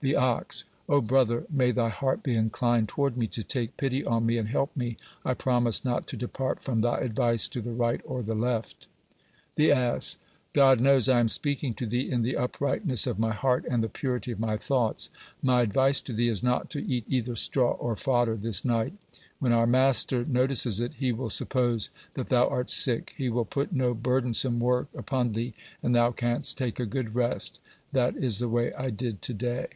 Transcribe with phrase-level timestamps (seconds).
[0.00, 4.26] The ox: "O brother, may thy heart be inclined toward me, to take pity on
[4.26, 4.98] me and help me.
[5.24, 8.86] I promise not to depart from thy advice to the right or the left."
[9.54, 10.18] The ass:
[10.52, 13.88] "God knows, I am speaking to thee in the uprightness of my heart and the
[13.88, 15.08] purity of my thoughts.
[15.40, 18.92] My advice to thee is not to eat either straw or fodder this night.
[19.38, 23.14] When our master notices it, he will suppose that thou art sick.
[23.16, 27.58] He will put no burdensome work upon thee, and thou canst take a good rest.
[27.92, 29.68] That is the way I did to day."